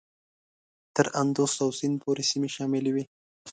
تر 0.95 1.07
اندوس 1.21 1.53
او 1.63 1.69
سیند 1.77 1.95
پورې 2.03 2.23
سیمې 2.31 2.49
شاملي 2.55 2.91
وې. 2.93 3.03